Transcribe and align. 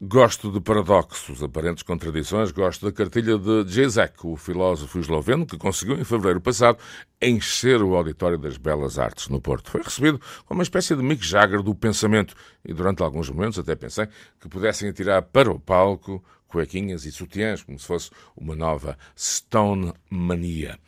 Gosto 0.00 0.52
de 0.52 0.60
paradoxos, 0.60 1.42
aparentes 1.42 1.82
contradições, 1.82 2.52
gosto 2.52 2.86
da 2.86 2.92
cartilha 2.92 3.36
de 3.36 3.64
Jezek, 3.66 4.24
o 4.24 4.36
filósofo 4.36 5.00
esloveno, 5.00 5.44
que 5.44 5.58
conseguiu, 5.58 5.98
em 5.98 6.04
fevereiro 6.04 6.40
passado, 6.40 6.78
encher 7.20 7.82
o 7.82 7.96
auditório 7.96 8.38
das 8.38 8.56
Belas 8.56 8.96
Artes 8.96 9.26
no 9.26 9.40
Porto. 9.40 9.72
Foi 9.72 9.82
recebido 9.82 10.20
como 10.46 10.58
uma 10.58 10.62
espécie 10.62 10.94
de 10.94 11.02
Mick 11.02 11.26
Jagger 11.26 11.64
do 11.64 11.74
pensamento. 11.74 12.36
E, 12.64 12.72
durante 12.72 13.02
alguns 13.02 13.28
momentos, 13.28 13.58
até 13.58 13.74
pensei 13.74 14.06
que 14.38 14.48
pudessem 14.48 14.88
atirar 14.88 15.20
para 15.20 15.50
o 15.50 15.58
palco 15.58 16.22
cuequinhas 16.46 17.04
e 17.04 17.10
sutiãs, 17.10 17.64
como 17.64 17.76
se 17.76 17.84
fosse 17.84 18.10
uma 18.36 18.54
nova 18.54 18.96
Stone 19.16 19.92
Mania 20.08 20.78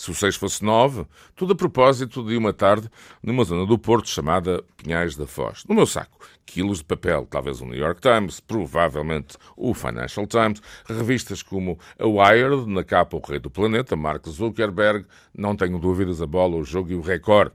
se 0.00 0.10
o 0.10 0.14
6 0.14 0.36
fosse 0.36 0.64
9, 0.64 1.04
tudo 1.36 1.52
a 1.52 1.54
propósito 1.54 2.24
de 2.24 2.34
uma 2.34 2.54
tarde 2.54 2.88
numa 3.22 3.44
zona 3.44 3.66
do 3.66 3.78
Porto 3.78 4.08
chamada 4.08 4.64
Pinhais 4.74 5.14
da 5.14 5.26
Foz. 5.26 5.62
No 5.68 5.74
meu 5.74 5.84
saco, 5.84 6.18
quilos 6.46 6.78
de 6.78 6.84
papel, 6.84 7.26
talvez 7.28 7.60
o 7.60 7.66
New 7.66 7.76
York 7.76 8.00
Times, 8.00 8.40
provavelmente 8.40 9.36
o 9.54 9.74
Financial 9.74 10.26
Times, 10.26 10.62
revistas 10.86 11.42
como 11.42 11.78
a 11.98 12.06
Wired, 12.06 12.66
na 12.66 12.82
capa 12.82 13.14
O 13.14 13.20
Rei 13.20 13.38
do 13.38 13.50
Planeta, 13.50 13.94
Mark 13.94 14.26
Zuckerberg, 14.26 15.04
não 15.36 15.54
tenho 15.54 15.78
dúvidas, 15.78 16.22
a 16.22 16.26
bola, 16.26 16.56
o 16.56 16.64
jogo 16.64 16.90
e 16.92 16.94
o 16.94 17.02
recorde. 17.02 17.52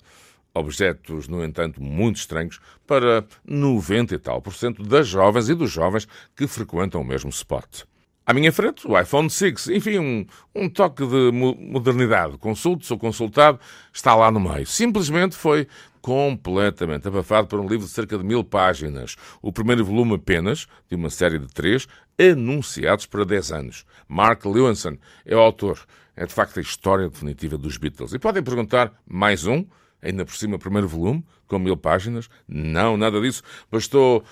Objetos, 0.53 1.27
no 1.27 1.43
entanto, 1.43 1.81
muito 1.81 2.17
estranhos 2.17 2.59
para 2.85 3.25
90 3.43 4.13
e 4.13 4.19
tal 4.19 4.39
por 4.39 4.53
cento 4.53 4.83
das 4.83 5.07
jovens 5.07 5.49
e 5.49 5.55
dos 5.55 5.71
jovens 5.71 6.07
que 6.35 6.45
frequentam 6.45 7.01
o 7.01 7.03
mesmo 7.03 7.31
spot. 7.31 7.85
À 8.25 8.33
minha 8.33 8.51
frente, 8.51 8.87
o 8.87 8.99
iPhone 8.99 9.29
6, 9.29 9.67
enfim, 9.67 9.99
um, 9.99 10.25
um 10.55 10.67
toque 10.67 11.05
de 11.05 11.31
modernidade. 11.31 12.39
Consulte 12.39 12.91
ou 12.91 12.97
consultado, 12.97 13.59
está 13.93 14.15
lá 14.15 14.31
no 14.31 14.39
meio. 14.39 14.65
Simplesmente 14.65 15.35
foi 15.35 15.67
completamente 16.01 17.07
abafado 17.07 17.47
por 17.47 17.59
um 17.59 17.67
livro 17.67 17.85
de 17.85 17.91
cerca 17.91 18.17
de 18.17 18.23
mil 18.23 18.43
páginas. 18.43 19.15
O 19.43 19.51
primeiro 19.51 19.85
volume 19.85 20.15
apenas, 20.15 20.67
de 20.89 20.95
uma 20.95 21.11
série 21.11 21.37
de 21.37 21.47
três, 21.47 21.87
anunciados 22.19 23.05
para 23.05 23.23
10 23.23 23.51
anos. 23.51 23.85
Mark 24.07 24.43
Lewinson 24.43 24.97
é 25.23 25.35
o 25.35 25.39
autor. 25.39 25.79
É 26.15 26.25
de 26.25 26.33
facto 26.33 26.57
a 26.57 26.61
história 26.61 27.07
definitiva 27.07 27.59
dos 27.59 27.77
Beatles. 27.77 28.13
E 28.13 28.17
podem 28.17 28.41
perguntar, 28.41 28.91
mais 29.07 29.45
um? 29.45 29.65
Ainda 30.05 30.25
por 30.25 30.35
cima, 30.35 30.59
primeiro 30.59 30.87
volume, 30.87 31.25
com 31.47 31.59
mil 31.59 31.75
páginas. 31.75 32.29
Não, 32.47 32.95
nada 32.95 33.19
disso. 33.19 33.43
Bastou 33.71 34.23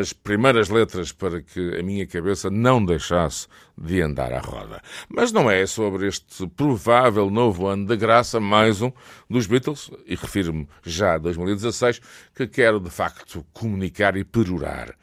as 0.00 0.12
primeiras 0.12 0.68
letras 0.68 1.12
para 1.12 1.42
que 1.42 1.78
a 1.78 1.82
minha 1.82 2.06
cabeça 2.06 2.50
não 2.50 2.84
deixasse 2.84 3.46
de 3.76 4.00
andar 4.00 4.32
à 4.32 4.40
roda. 4.40 4.82
Mas 5.08 5.32
não 5.32 5.50
é 5.50 5.66
sobre 5.66 6.08
este 6.08 6.46
provável 6.48 7.30
novo 7.30 7.66
ano 7.66 7.86
de 7.86 7.96
graça, 7.96 8.40
mais 8.40 8.82
um 8.82 8.90
dos 9.28 9.46
Beatles, 9.46 9.90
e 10.06 10.14
refiro-me 10.14 10.68
já 10.82 11.14
a 11.14 11.18
2016, 11.18 12.00
que 12.34 12.46
quero 12.46 12.80
de 12.80 12.90
facto 12.90 13.44
comunicar 13.52 14.16
e 14.16 14.24
perorar. 14.24 14.94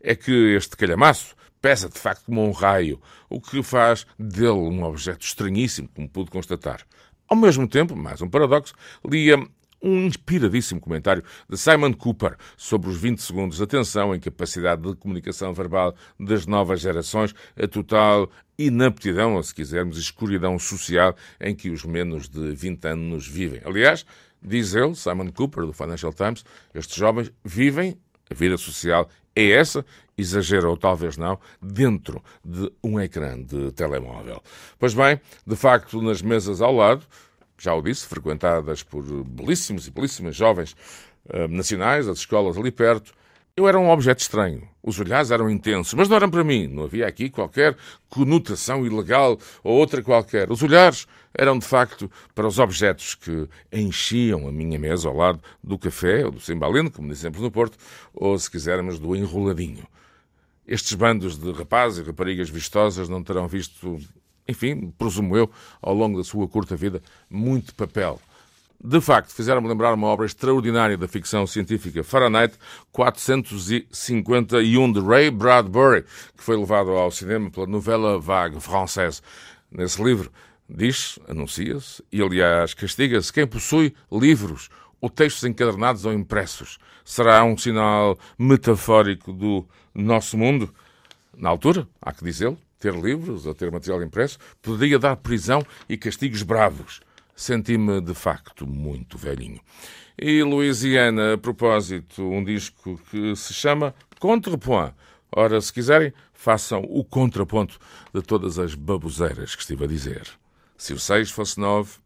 É 0.00 0.14
que 0.14 0.54
este 0.54 0.76
calhamaço 0.76 1.34
pesa 1.60 1.88
de 1.88 1.98
facto 1.98 2.26
como 2.26 2.46
um 2.46 2.52
raio, 2.52 3.00
o 3.28 3.40
que 3.40 3.62
faz 3.62 4.06
dele 4.18 4.50
um 4.52 4.84
objeto 4.84 5.24
estranhíssimo, 5.24 5.88
como 5.94 6.08
pude 6.08 6.30
constatar. 6.30 6.82
Ao 7.28 7.36
mesmo 7.36 7.66
tempo, 7.66 7.96
mais 7.96 8.22
um 8.22 8.28
paradoxo, 8.28 8.72
lia 9.04 9.36
um 9.86 10.06
inspiradíssimo 10.06 10.80
comentário 10.80 11.22
de 11.48 11.56
Simon 11.56 11.92
Cooper 11.92 12.36
sobre 12.56 12.90
os 12.90 12.96
20 12.96 13.22
segundos 13.22 13.58
de 13.58 13.62
atenção 13.62 14.14
em 14.14 14.18
capacidade 14.18 14.82
de 14.82 14.96
comunicação 14.96 15.54
verbal 15.54 15.94
das 16.18 16.44
novas 16.46 16.80
gerações, 16.80 17.32
a 17.56 17.68
total 17.68 18.28
inaptidão, 18.58 19.36
ou 19.36 19.42
se 19.42 19.54
quisermos, 19.54 19.96
escuridão 19.96 20.58
social 20.58 21.14
em 21.40 21.54
que 21.54 21.70
os 21.70 21.84
menos 21.84 22.28
de 22.28 22.52
20 22.52 22.84
anos 22.86 23.28
vivem. 23.28 23.60
Aliás, 23.64 24.04
diz 24.42 24.74
ele, 24.74 24.94
Simon 24.94 25.30
Cooper, 25.30 25.64
do 25.64 25.72
Financial 25.72 26.12
Times, 26.12 26.44
estes 26.74 26.96
jovens 26.96 27.32
vivem, 27.44 27.96
a 28.28 28.34
vida 28.34 28.56
social 28.56 29.08
é 29.36 29.50
essa, 29.50 29.84
exagera 30.16 30.68
ou 30.68 30.76
talvez 30.76 31.16
não, 31.16 31.38
dentro 31.60 32.24
de 32.42 32.72
um 32.82 32.98
ecrã 32.98 33.40
de 33.40 33.70
telemóvel. 33.72 34.42
Pois 34.78 34.94
bem, 34.94 35.20
de 35.46 35.54
facto, 35.54 36.00
nas 36.00 36.22
mesas 36.22 36.62
ao 36.62 36.74
lado, 36.74 37.04
já 37.58 37.74
o 37.74 37.82
disse, 37.82 38.06
frequentadas 38.06 38.82
por 38.82 39.02
belíssimos 39.24 39.86
e 39.86 39.90
belíssimas 39.90 40.36
jovens 40.36 40.76
uh, 41.26 41.48
nacionais, 41.48 42.08
as 42.08 42.18
escolas 42.18 42.56
ali 42.56 42.70
perto. 42.70 43.12
Eu 43.56 43.66
era 43.66 43.78
um 43.78 43.88
objeto 43.88 44.20
estranho. 44.20 44.68
Os 44.82 45.00
olhares 45.00 45.30
eram 45.30 45.48
intensos, 45.48 45.94
mas 45.94 46.08
não 46.08 46.16
eram 46.16 46.30
para 46.30 46.44
mim. 46.44 46.66
Não 46.66 46.84
havia 46.84 47.06
aqui 47.06 47.30
qualquer 47.30 47.74
conotação 48.10 48.84
ilegal 48.84 49.38
ou 49.64 49.78
outra 49.78 50.02
qualquer. 50.02 50.52
Os 50.52 50.62
olhares 50.62 51.06
eram, 51.32 51.58
de 51.58 51.64
facto, 51.64 52.10
para 52.34 52.46
os 52.46 52.58
objetos 52.58 53.14
que 53.14 53.48
enchiam 53.72 54.46
a 54.46 54.52
minha 54.52 54.78
mesa 54.78 55.08
ao 55.08 55.16
lado 55.16 55.40
do 55.64 55.78
café 55.78 56.26
ou 56.26 56.32
do 56.32 56.40
cimbalino, 56.40 56.90
como 56.90 57.08
dizemos 57.08 57.40
no 57.40 57.50
Porto, 57.50 57.78
ou, 58.12 58.38
se 58.38 58.50
quisermos, 58.50 58.98
do 58.98 59.16
enroladinho. 59.16 59.86
Estes 60.66 60.92
bandos 60.94 61.38
de 61.38 61.50
rapazes 61.52 61.98
e 61.98 62.02
raparigas 62.06 62.50
vistosas 62.50 63.08
não 63.08 63.22
terão 63.22 63.48
visto 63.48 63.98
enfim, 64.48 64.92
presumo 64.98 65.36
eu, 65.36 65.50
ao 65.80 65.94
longo 65.94 66.18
da 66.18 66.24
sua 66.24 66.48
curta 66.48 66.76
vida, 66.76 67.02
muito 67.30 67.74
papel. 67.74 68.20
De 68.82 69.00
facto, 69.00 69.34
fizeram-me 69.34 69.68
lembrar 69.68 69.94
uma 69.94 70.06
obra 70.06 70.26
extraordinária 70.26 70.98
da 70.98 71.08
ficção 71.08 71.46
científica, 71.46 72.04
Fahrenheit 72.04 72.54
451, 72.92 74.92
de 74.92 75.00
Ray 75.00 75.30
Bradbury, 75.30 76.04
que 76.36 76.42
foi 76.42 76.56
levado 76.56 76.90
ao 76.90 77.10
cinema 77.10 77.50
pela 77.50 77.66
novela 77.66 78.20
vague 78.20 78.60
française. 78.60 79.22
Nesse 79.72 80.02
livro, 80.02 80.30
diz, 80.68 81.18
anuncia-se, 81.26 82.04
e 82.12 82.20
aliás 82.20 82.74
castiga-se 82.74 83.32
quem 83.32 83.46
possui 83.46 83.94
livros 84.12 84.68
ou 85.00 85.08
textos 85.08 85.44
encadernados 85.44 86.04
ou 86.04 86.12
impressos. 86.12 86.78
Será 87.04 87.42
um 87.44 87.56
sinal 87.56 88.18
metafórico 88.38 89.32
do 89.32 89.66
nosso 89.94 90.36
mundo? 90.36 90.72
Na 91.36 91.48
altura, 91.48 91.88
há 92.00 92.12
que 92.12 92.24
dizê-lo, 92.24 92.58
ter 92.78 92.94
livros 92.94 93.46
ou 93.46 93.54
ter 93.54 93.70
material 93.70 94.02
impresso, 94.02 94.38
poderia 94.62 94.98
dar 94.98 95.16
prisão 95.16 95.64
e 95.88 95.96
castigos 95.96 96.42
bravos. 96.42 97.00
Senti-me, 97.34 98.00
de 98.00 98.14
facto, 98.14 98.66
muito 98.66 99.18
velhinho. 99.18 99.60
E 100.18 100.42
Louisiana, 100.42 101.34
a 101.34 101.38
propósito, 101.38 102.22
um 102.22 102.42
disco 102.42 102.98
que 103.10 103.36
se 103.36 103.52
chama 103.52 103.94
Contrepoint. 104.18 104.94
Ora, 105.30 105.60
se 105.60 105.72
quiserem, 105.72 106.12
façam 106.32 106.80
o 106.88 107.04
contraponto 107.04 107.78
de 108.14 108.22
todas 108.22 108.58
as 108.58 108.74
baboseiras 108.74 109.54
que 109.54 109.60
estive 109.60 109.84
a 109.84 109.88
dizer. 109.88 110.26
Se 110.78 110.94
o 110.94 110.98
6 110.98 111.30
fosse 111.30 111.60
9, 111.60 111.98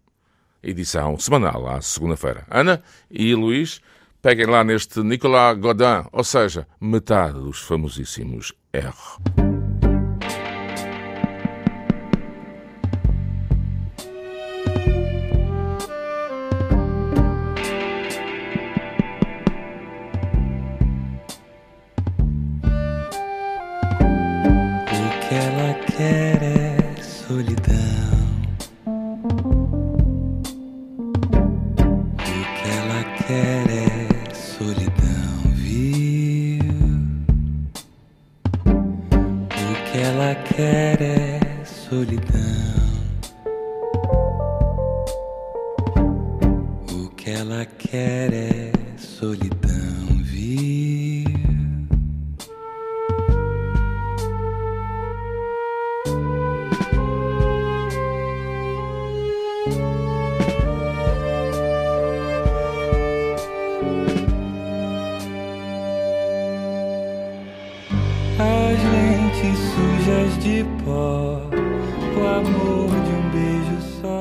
edição 0.62 1.18
semanal, 1.18 1.68
à 1.68 1.80
segunda-feira. 1.80 2.44
Ana 2.50 2.82
e 3.10 3.34
Luís, 3.34 3.80
peguem 4.20 4.46
lá 4.46 4.64
neste 4.64 5.00
Nicolas 5.02 5.58
Godin, 5.58 6.08
ou 6.12 6.24
seja, 6.24 6.66
metade 6.80 7.38
dos 7.38 7.60
famosíssimos 7.60 8.52
R. 8.72 9.49
sujas 49.20 49.79
de 70.60 70.64
pó, 70.84 71.40
o 72.16 72.28
amor 72.28 72.90
de 72.90 73.12
um 73.12 73.30
beijo 73.30 73.80
só. 74.02 74.19